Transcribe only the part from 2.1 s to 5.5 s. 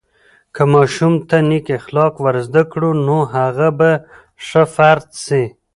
ورزده کړو، نو هغه به ښه فرد سي.